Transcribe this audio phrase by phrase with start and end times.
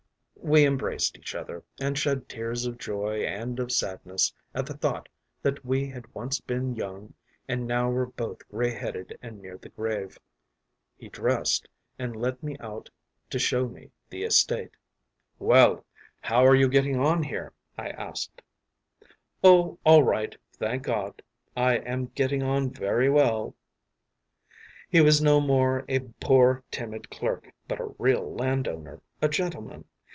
[0.43, 5.07] “We embraced each other, and shed tears of joy and of sadness at the thought
[5.43, 7.13] that we had once been young
[7.47, 10.17] and now were both grey headed and near the grave.
[10.97, 11.67] He dressed,
[11.99, 12.89] and led me out
[13.29, 14.71] to show me the estate.
[15.37, 15.85] “‘Well,
[16.19, 18.41] how are you getting on here?’ I asked.
[19.43, 21.21] “‘Oh, all right, thank God;
[21.55, 23.53] I am getting on very well.’
[24.89, 29.85] “He was no more a poor timid clerk, but a real landowner, a gentleman.